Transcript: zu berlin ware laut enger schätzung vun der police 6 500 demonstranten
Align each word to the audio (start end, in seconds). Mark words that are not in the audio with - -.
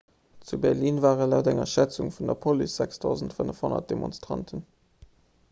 zu 0.47 0.57
berlin 0.61 0.95
ware 1.03 1.27
laut 1.33 1.49
enger 1.51 1.67
schätzung 1.73 2.09
vun 2.15 2.31
der 2.33 2.39
police 2.47 2.75
6 2.77 2.99
500 3.41 3.87
demonstranten 3.93 4.65